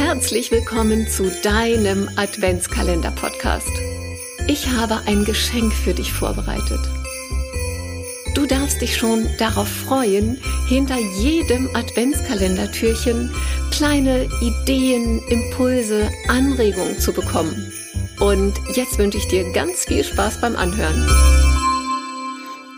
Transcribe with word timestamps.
Herzlich 0.00 0.52
willkommen 0.52 1.08
zu 1.08 1.28
deinem 1.42 2.08
Adventskalender-Podcast. 2.14 3.72
Ich 4.46 4.68
habe 4.68 5.02
ein 5.06 5.24
Geschenk 5.24 5.72
für 5.72 5.92
dich 5.92 6.12
vorbereitet. 6.12 6.78
Du 8.32 8.46
darfst 8.46 8.80
dich 8.80 8.96
schon 8.96 9.28
darauf 9.38 9.66
freuen, 9.66 10.40
hinter 10.68 10.96
jedem 11.20 11.74
Adventskalendertürchen 11.74 13.34
kleine 13.72 14.28
Ideen, 14.40 15.20
Impulse, 15.26 16.08
Anregungen 16.28 17.00
zu 17.00 17.12
bekommen. 17.12 17.72
Und 18.20 18.54
jetzt 18.76 18.98
wünsche 18.98 19.18
ich 19.18 19.26
dir 19.26 19.52
ganz 19.52 19.84
viel 19.84 20.04
Spaß 20.04 20.40
beim 20.40 20.54
Anhören. 20.54 21.08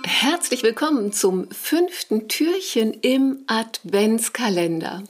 Herzlich 0.07 0.63
willkommen 0.63 1.13
zum 1.13 1.51
fünften 1.51 2.29
Türchen 2.29 2.95
im 2.95 3.41
Adventskalender. 3.47 5.03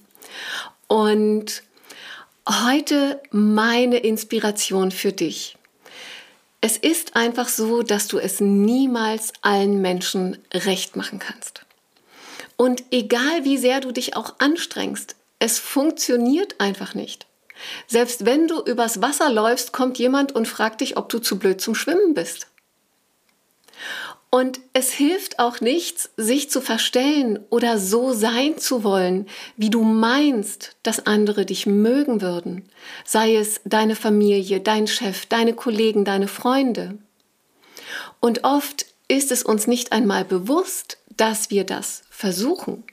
Und 0.89 1.63
heute 2.51 3.21
meine 3.31 3.99
Inspiration 3.99 4.91
für 4.91 5.13
dich. 5.13 5.57
Es 6.61 6.77
ist 6.77 7.17
einfach 7.17 7.49
so, 7.49 7.83
dass 7.83 8.09
du 8.09 8.19
es 8.19 8.41
niemals 8.41 9.33
allen 9.41 9.81
Menschen 9.81 10.39
recht 10.53 10.97
machen 10.97 11.19
kannst. 11.19 11.65
Und 12.57 12.85
egal 12.91 13.45
wie 13.45 13.57
sehr 13.57 13.81
du 13.81 13.93
dich 13.93 14.17
auch 14.17 14.35
anstrengst, 14.39 15.17
es 15.39 15.59
funktioniert 15.59 16.61
einfach 16.61 16.95
nicht. 16.95 17.27
Selbst 17.87 18.27
wenn 18.27 18.49
du 18.49 18.63
übers 18.63 19.01
Wasser 19.01 19.31
läufst, 19.31 19.73
kommt 19.73 19.99
jemand 19.99 20.33
und 20.33 20.49
fragt 20.49 20.81
dich, 20.81 20.97
ob 20.97 21.09
du 21.09 21.19
zu 21.19 21.39
blöd 21.39 21.61
zum 21.61 21.75
Schwimmen 21.75 22.15
bist. 22.15 22.50
Und 24.33 24.61
es 24.73 24.93
hilft 24.93 25.41
auch 25.41 25.61
nichts, 25.61 26.11
sich 26.17 26.51
zu 26.51 26.61
verstellen 26.61 27.41
oder 27.51 27.79
so 27.79 28.13
sein 28.13 28.59
zu 28.59 28.85
wollen, 28.85 29.27
wie 29.57 29.71
du 29.71 29.83
meinst, 29.83 30.77
dass 30.85 31.05
andere 31.05 31.45
dich 31.45 31.67
mögen 31.67 32.21
würden, 32.21 32.69
sei 33.05 33.35
es 33.35 33.61
deine 33.65 33.97
Familie, 33.97 34.61
dein 34.61 34.87
Chef, 34.87 35.27
deine 35.27 35.53
Kollegen, 35.53 36.05
deine 36.05 36.29
Freunde. 36.29 36.97
Und 38.21 38.45
oft 38.45 38.87
ist 39.09 39.33
es 39.33 39.43
uns 39.43 39.67
nicht 39.67 39.91
einmal 39.91 40.25
bewusst, 40.25 40.99
dass 41.17 41.51
wir 41.51 41.65
das 41.65 42.05
versuchen. 42.09 42.85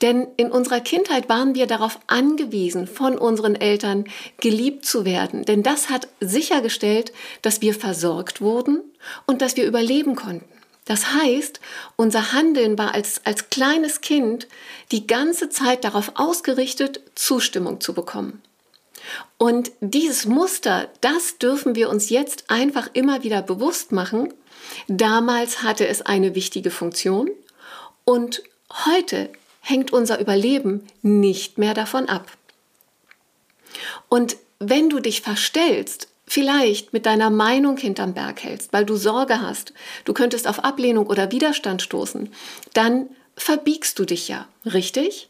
Denn 0.00 0.28
in 0.36 0.50
unserer 0.50 0.80
Kindheit 0.80 1.28
waren 1.28 1.54
wir 1.54 1.66
darauf 1.66 1.98
angewiesen, 2.06 2.86
von 2.86 3.18
unseren 3.18 3.54
Eltern 3.54 4.04
geliebt 4.40 4.84
zu 4.84 5.04
werden. 5.04 5.44
Denn 5.44 5.62
das 5.62 5.90
hat 5.90 6.08
sichergestellt, 6.20 7.12
dass 7.42 7.60
wir 7.60 7.74
versorgt 7.74 8.40
wurden 8.40 8.80
und 9.26 9.42
dass 9.42 9.56
wir 9.56 9.66
überleben 9.66 10.16
konnten. 10.16 10.48
Das 10.84 11.14
heißt, 11.14 11.60
unser 11.96 12.32
Handeln 12.32 12.76
war 12.76 12.94
als, 12.94 13.20
als 13.24 13.50
kleines 13.50 14.00
Kind 14.00 14.48
die 14.90 15.06
ganze 15.06 15.48
Zeit 15.48 15.84
darauf 15.84 16.12
ausgerichtet, 16.16 17.00
Zustimmung 17.14 17.80
zu 17.80 17.94
bekommen. 17.94 18.42
Und 19.38 19.72
dieses 19.80 20.26
Muster, 20.26 20.88
das 21.00 21.38
dürfen 21.38 21.74
wir 21.74 21.88
uns 21.88 22.10
jetzt 22.10 22.50
einfach 22.50 22.88
immer 22.92 23.22
wieder 23.22 23.42
bewusst 23.42 23.92
machen. 23.92 24.32
Damals 24.88 25.62
hatte 25.62 25.86
es 25.86 26.02
eine 26.02 26.34
wichtige 26.34 26.70
Funktion 26.70 27.30
und 28.04 28.42
heute 28.86 29.30
hängt 29.62 29.92
unser 29.92 30.20
Überleben 30.20 30.86
nicht 31.00 31.56
mehr 31.56 31.72
davon 31.72 32.08
ab. 32.08 32.30
Und 34.08 34.36
wenn 34.58 34.90
du 34.90 35.00
dich 35.00 35.22
verstellst, 35.22 36.08
vielleicht 36.26 36.92
mit 36.92 37.06
deiner 37.06 37.30
Meinung 37.30 37.76
hinterm 37.76 38.14
Berg 38.14 38.42
hältst, 38.42 38.72
weil 38.72 38.84
du 38.84 38.96
Sorge 38.96 39.40
hast, 39.40 39.72
du 40.04 40.12
könntest 40.12 40.46
auf 40.46 40.64
Ablehnung 40.64 41.06
oder 41.06 41.30
Widerstand 41.30 41.80
stoßen, 41.80 42.30
dann 42.74 43.08
verbiegst 43.36 43.98
du 43.98 44.04
dich 44.04 44.28
ja, 44.28 44.46
richtig? 44.66 45.28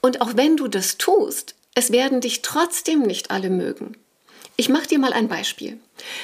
Und 0.00 0.20
auch 0.20 0.36
wenn 0.36 0.56
du 0.56 0.68
das 0.68 0.98
tust, 0.98 1.54
es 1.74 1.92
werden 1.92 2.20
dich 2.20 2.42
trotzdem 2.42 3.02
nicht 3.02 3.30
alle 3.30 3.50
mögen. 3.50 3.96
Ich 4.60 4.68
mache 4.68 4.88
dir 4.88 4.98
mal 4.98 5.14
ein 5.14 5.26
Beispiel. 5.26 5.80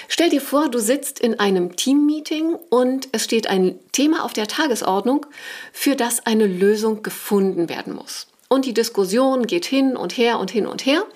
Stell 0.08 0.28
dir 0.28 0.42
vor, 0.42 0.68
du 0.68 0.78
sitzt 0.78 1.20
in 1.20 1.40
einem 1.40 1.74
Teammeeting 1.74 2.54
und 2.68 3.08
es 3.12 3.24
steht 3.24 3.46
ein 3.46 3.78
Thema 3.92 4.26
auf 4.26 4.34
der 4.34 4.46
Tagesordnung, 4.46 5.24
für 5.72 5.96
das 5.96 6.26
eine 6.26 6.46
Lösung 6.46 7.02
gefunden 7.02 7.70
werden 7.70 7.94
muss. 7.94 8.26
Und 8.50 8.66
die 8.66 8.74
Diskussion 8.74 9.46
geht 9.46 9.64
hin 9.64 9.96
und 9.96 10.18
her 10.18 10.38
und 10.38 10.50
hin 10.50 10.66
und 10.66 10.84
her. 10.84 11.06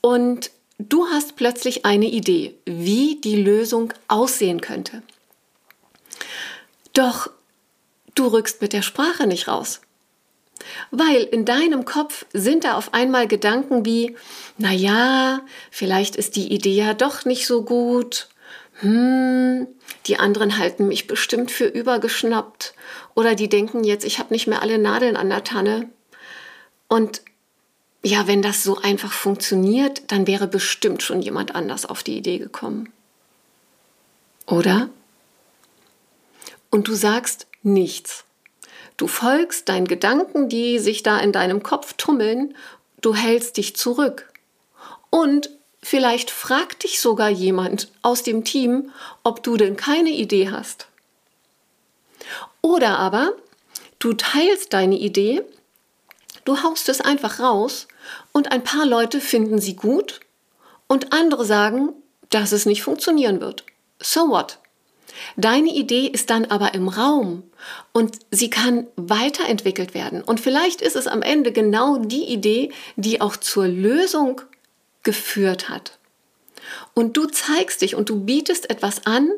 Und 0.00 0.52
du 0.78 1.08
hast 1.08 1.34
plötzlich 1.34 1.84
eine 1.84 2.06
Idee, 2.06 2.54
wie 2.64 3.16
die 3.16 3.42
Lösung 3.42 3.92
aussehen 4.06 4.60
könnte. 4.60 5.02
Doch 6.92 7.28
du 8.14 8.28
rückst 8.28 8.62
mit 8.62 8.72
der 8.72 8.82
Sprache 8.82 9.26
nicht 9.26 9.48
raus. 9.48 9.80
Weil 10.90 11.22
in 11.22 11.44
deinem 11.44 11.84
Kopf 11.84 12.26
sind 12.32 12.64
da 12.64 12.76
auf 12.76 12.94
einmal 12.94 13.28
Gedanken 13.28 13.84
wie, 13.84 14.16
na 14.58 14.72
ja, 14.72 15.40
vielleicht 15.70 16.16
ist 16.16 16.36
die 16.36 16.52
Idee 16.52 16.74
ja 16.74 16.94
doch 16.94 17.24
nicht 17.24 17.46
so 17.46 17.62
gut. 17.62 18.28
Hm, 18.80 19.66
die 20.06 20.18
anderen 20.18 20.58
halten 20.58 20.88
mich 20.88 21.06
bestimmt 21.06 21.50
für 21.50 21.66
übergeschnappt. 21.66 22.74
Oder 23.14 23.34
die 23.34 23.48
denken 23.48 23.84
jetzt, 23.84 24.04
ich 24.04 24.18
habe 24.18 24.32
nicht 24.34 24.46
mehr 24.46 24.62
alle 24.62 24.78
Nadeln 24.78 25.16
an 25.16 25.30
der 25.30 25.44
Tanne. 25.44 25.88
Und 26.88 27.22
ja, 28.02 28.26
wenn 28.26 28.42
das 28.42 28.62
so 28.62 28.76
einfach 28.76 29.12
funktioniert, 29.12 30.12
dann 30.12 30.26
wäre 30.26 30.46
bestimmt 30.46 31.02
schon 31.02 31.22
jemand 31.22 31.54
anders 31.54 31.86
auf 31.86 32.02
die 32.02 32.16
Idee 32.16 32.38
gekommen. 32.38 32.92
Oder? 34.46 34.88
Und 36.70 36.86
du 36.86 36.94
sagst 36.94 37.46
nichts. 37.62 38.25
Du 38.96 39.08
folgst 39.08 39.68
deinen 39.68 39.86
Gedanken, 39.86 40.48
die 40.48 40.78
sich 40.78 41.02
da 41.02 41.18
in 41.18 41.32
deinem 41.32 41.62
Kopf 41.62 41.94
tummeln, 41.94 42.56
du 43.00 43.14
hältst 43.14 43.56
dich 43.56 43.76
zurück. 43.76 44.32
Und 45.10 45.50
vielleicht 45.82 46.30
fragt 46.30 46.84
dich 46.84 47.00
sogar 47.00 47.28
jemand 47.28 47.88
aus 48.02 48.22
dem 48.22 48.44
Team, 48.44 48.90
ob 49.22 49.42
du 49.42 49.56
denn 49.56 49.76
keine 49.76 50.10
Idee 50.10 50.50
hast. 50.50 50.86
Oder 52.62 52.98
aber 52.98 53.32
du 53.98 54.14
teilst 54.14 54.72
deine 54.72 54.98
Idee, 54.98 55.42
du 56.44 56.62
haust 56.62 56.88
es 56.88 57.00
einfach 57.00 57.38
raus 57.38 57.86
und 58.32 58.50
ein 58.50 58.64
paar 58.64 58.86
Leute 58.86 59.20
finden 59.20 59.60
sie 59.60 59.76
gut 59.76 60.20
und 60.86 61.12
andere 61.12 61.44
sagen, 61.44 61.92
dass 62.30 62.52
es 62.52 62.66
nicht 62.66 62.82
funktionieren 62.82 63.40
wird. 63.40 63.64
So 64.00 64.28
what? 64.28 64.58
Deine 65.36 65.70
Idee 65.70 66.06
ist 66.06 66.30
dann 66.30 66.46
aber 66.46 66.74
im 66.74 66.88
Raum 66.88 67.42
und 67.92 68.18
sie 68.30 68.50
kann 68.50 68.86
weiterentwickelt 68.96 69.94
werden. 69.94 70.22
Und 70.22 70.40
vielleicht 70.40 70.80
ist 70.80 70.96
es 70.96 71.06
am 71.06 71.22
Ende 71.22 71.52
genau 71.52 71.98
die 71.98 72.24
Idee, 72.24 72.72
die 72.96 73.20
auch 73.20 73.36
zur 73.36 73.66
Lösung 73.68 74.40
geführt 75.02 75.68
hat. 75.68 75.98
Und 76.94 77.16
du 77.16 77.26
zeigst 77.26 77.82
dich 77.82 77.94
und 77.94 78.08
du 78.08 78.24
bietest 78.24 78.70
etwas 78.70 79.06
an 79.06 79.30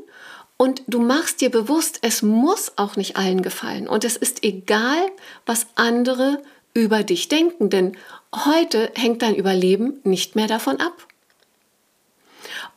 und 0.56 0.82
du 0.86 1.00
machst 1.00 1.40
dir 1.40 1.50
bewusst, 1.50 1.98
es 2.02 2.22
muss 2.22 2.72
auch 2.76 2.96
nicht 2.96 3.16
allen 3.16 3.42
gefallen. 3.42 3.88
Und 3.88 4.04
es 4.04 4.16
ist 4.16 4.42
egal, 4.44 4.98
was 5.46 5.66
andere 5.74 6.42
über 6.74 7.02
dich 7.02 7.28
denken, 7.28 7.70
denn 7.70 7.96
heute 8.34 8.90
hängt 8.94 9.22
dein 9.22 9.34
Überleben 9.34 10.00
nicht 10.04 10.36
mehr 10.36 10.46
davon 10.46 10.80
ab. 10.80 11.06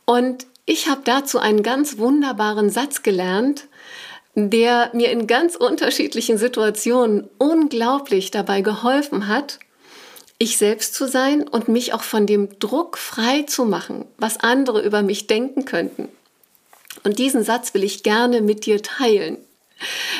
Und 0.04 0.46
ich 0.64 0.88
habe 0.88 1.02
dazu 1.04 1.38
einen 1.38 1.62
ganz 1.62 1.98
wunderbaren 1.98 2.70
Satz 2.70 3.02
gelernt, 3.02 3.66
der 4.34 4.90
mir 4.94 5.10
in 5.10 5.26
ganz 5.26 5.56
unterschiedlichen 5.56 6.38
Situationen 6.38 7.28
unglaublich 7.38 8.30
dabei 8.30 8.62
geholfen 8.62 9.28
hat, 9.28 9.58
ich 10.38 10.56
selbst 10.56 10.94
zu 10.94 11.06
sein 11.06 11.46
und 11.46 11.68
mich 11.68 11.92
auch 11.92 12.02
von 12.02 12.26
dem 12.26 12.58
Druck 12.58 12.98
frei 12.98 13.42
zu 13.42 13.64
machen, 13.64 14.06
was 14.18 14.40
andere 14.40 14.82
über 14.82 15.02
mich 15.02 15.26
denken 15.26 15.64
könnten. 15.64 16.08
Und 17.04 17.18
diesen 17.18 17.44
Satz 17.44 17.74
will 17.74 17.84
ich 17.84 18.02
gerne 18.02 18.40
mit 18.40 18.66
dir 18.66 18.82
teilen. 18.82 19.38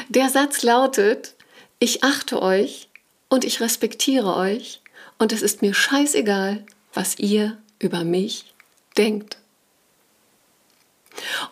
Der 0.09 0.29
Satz 0.29 0.63
lautet, 0.63 1.35
ich 1.79 2.05
achte 2.05 2.43
euch 2.43 2.89
und 3.29 3.45
ich 3.45 3.61
respektiere 3.61 4.37
euch 4.37 4.81
und 5.19 5.33
es 5.33 5.43
ist 5.43 5.63
mir 5.63 5.75
scheißegal, 5.75 6.65
was 6.93 7.19
ihr 7.19 7.59
über 7.79 8.05
mich 8.05 8.55
denkt. 8.97 9.42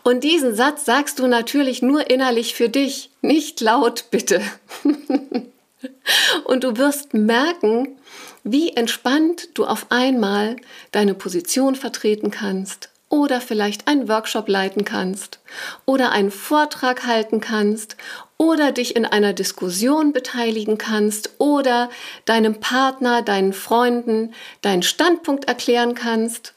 Und 0.03 0.25
diesen 0.25 0.55
Satz 0.55 0.85
sagst 0.85 1.19
du 1.19 1.27
natürlich 1.27 1.83
nur 1.83 2.11
innerlich 2.11 2.55
für 2.55 2.69
dich, 2.69 3.11
nicht 3.21 3.61
laut 3.61 4.07
bitte. 4.11 4.41
Und 6.45 6.65
du 6.65 6.77
wirst 6.77 7.15
merken, 7.15 7.97
wie 8.43 8.71
entspannt 8.71 9.49
du 9.55 9.67
auf 9.67 9.87
einmal 9.91 10.57
deine 10.93 11.15
Position 11.15 11.75
vertreten 11.75 12.31
kannst 12.31 12.89
oder 13.09 13.41
vielleicht 13.41 13.89
einen 13.89 14.09
Workshop 14.09 14.49
leiten 14.49 14.85
kannst 14.85 15.41
oder 15.85 16.13
einen 16.13 16.31
Vortrag 16.31 17.07
halten 17.07 17.41
kannst 17.41 17.97
oder 18.39 18.73
dich 18.73 18.97
in 18.97 19.05
einer 19.05 19.35
Diskussion 19.35 20.13
beteiligen 20.13 20.79
kannst 20.79 21.31
oder 21.39 21.91
deinem 22.25 22.61
Partner, 22.61 23.21
deinen 23.21 23.53
Freunden 23.53 24.33
deinen 24.63 24.83
Standpunkt 24.83 25.47
erklären 25.47 25.95
kannst. 25.95 26.55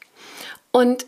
Und 0.70 1.06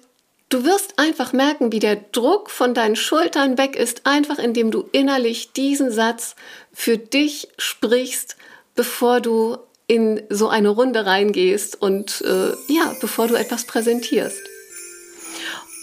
Du 0.49 0.65
wirst 0.65 0.99
einfach 0.99 1.33
merken, 1.33 1.73
wie 1.73 1.81
der 1.81 1.97
Druck 1.97 2.51
von 2.51 2.73
deinen 2.73 2.95
Schultern 2.95 3.59
weg 3.59 3.75
ist, 3.75 4.07
einfach 4.07 4.39
indem 4.39 4.71
du 4.71 4.89
innerlich 4.93 5.53
diesen 5.53 5.91
Satz 5.91 6.37
für 6.73 6.99
dich 6.99 7.49
sprichst, 7.59 8.37
bevor 8.77 9.21
du 9.21 9.59
in 9.89 10.23
so 10.29 10.49
eine 10.49 10.69
Runde 10.69 11.05
reingehst 11.05 11.81
und 11.81 12.21
äh, 12.23 12.53
ja, 12.73 12.95
bevor 13.01 13.27
du 13.27 13.35
etwas 13.35 13.65
präsentierst. 13.65 14.39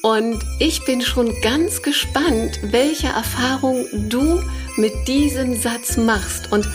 Und 0.05 0.43
ich 0.59 0.83
bin 0.83 0.99
schon 0.99 1.33
ganz 1.39 1.81
gespannt, 1.81 2.59
welche 2.61 3.07
Erfahrung 3.07 3.85
du 4.09 4.43
mit 4.75 4.91
diesem 5.07 5.55
Satz 5.55 5.95
machst. 5.95 6.51
Und 6.51 6.67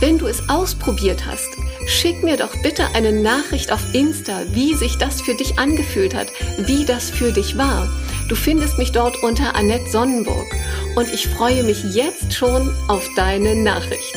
wenn 0.00 0.16
du 0.16 0.26
es 0.26 0.48
ausprobiert 0.48 1.26
hast, 1.26 1.46
schick 1.86 2.22
mir 2.22 2.38
doch 2.38 2.56
bitte 2.62 2.86
eine 2.94 3.12
Nachricht 3.12 3.70
auf 3.70 3.82
Insta, 3.92 4.44
wie 4.52 4.74
sich 4.74 4.96
das 4.96 5.20
für 5.20 5.34
dich 5.34 5.58
angefühlt 5.58 6.14
hat, 6.14 6.28
wie 6.56 6.86
das 6.86 7.10
für 7.10 7.32
dich 7.32 7.58
war. 7.58 7.86
Du 8.30 8.34
findest 8.34 8.78
mich 8.78 8.92
dort 8.92 9.22
unter 9.22 9.54
Annette 9.54 9.90
Sonnenburg 9.90 10.46
und 10.96 11.12
ich 11.12 11.28
freue 11.28 11.62
mich 11.64 11.84
jetzt 11.92 12.32
schon 12.32 12.74
auf 12.88 13.06
deine 13.14 13.56
Nachricht. 13.56 14.16